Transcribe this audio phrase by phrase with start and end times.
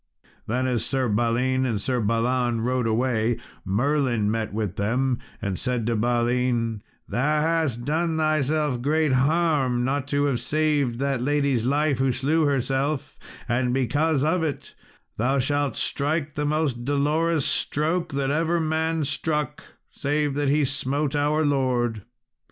[0.47, 5.85] Then as Sir Balin and Sir Balan rode away, Merlin met with them, and said
[5.85, 11.99] to Balin, "Thou hast done thyself great harm not to have saved that lady's life
[11.99, 13.15] who slew herself;
[13.47, 14.73] and because of it,
[15.17, 21.15] thou shalt strike the most Dolorous Stroke that ever man struck, save he that smote
[21.15, 22.01] our Lord.